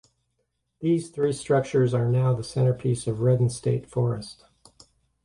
[0.79, 4.45] These three structures are now the centerpiece of Redden State Forest.